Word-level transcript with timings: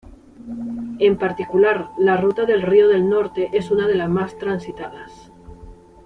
En 0.97 1.15
particular 1.19 1.91
la 1.95 2.17
ruta 2.17 2.45
del 2.45 2.63
Río 2.63 2.87
del 2.87 3.07
Norte 3.07 3.51
es 3.53 3.69
una 3.69 3.87
de 3.87 3.93
las 3.93 4.09
más 4.09 4.35
transitadas. 4.39 5.29